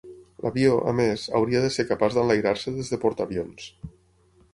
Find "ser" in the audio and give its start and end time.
1.75-1.85